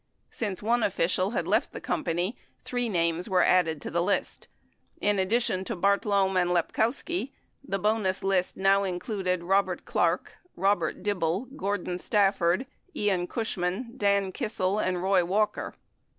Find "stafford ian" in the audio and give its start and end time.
11.99-13.27